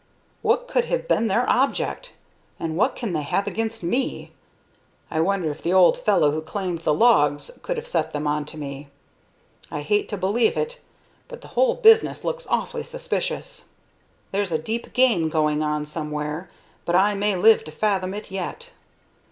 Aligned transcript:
What 0.41 0.67
could 0.67 0.85
have 0.85 1.07
been 1.07 1.27
their 1.27 1.47
object, 1.47 2.15
and 2.59 2.75
what 2.75 2.95
can 2.95 3.13
they 3.13 3.21
have 3.21 3.45
against 3.45 3.83
me? 3.83 4.31
I 5.11 5.19
wonder 5.21 5.51
if 5.51 5.61
the 5.61 5.73
old 5.73 5.95
fellow 5.95 6.31
who 6.31 6.41
claimed 6.41 6.79
the 6.79 6.91
logs 6.91 7.51
could 7.61 7.77
have 7.77 7.85
set 7.85 8.11
them 8.11 8.25
on 8.25 8.45
to 8.45 8.57
me? 8.57 8.87
I 9.69 9.81
hate 9.81 10.09
to 10.09 10.17
believe 10.17 10.57
it; 10.57 10.81
but 11.27 11.41
the 11.41 11.49
whole 11.49 11.75
business 11.75 12.23
looks 12.23 12.47
awfully 12.47 12.81
suspicious. 12.83 13.65
"There's 14.31 14.51
a 14.51 14.57
deep 14.57 14.91
game 14.93 15.29
going 15.29 15.61
on 15.61 15.85
somewhere, 15.85 16.49
but 16.83 16.95
I 16.95 17.13
may 17.13 17.35
live 17.35 17.63
to 17.65 17.71
fathom 17.71 18.15
it 18.15 18.31
yet. 18.31 18.71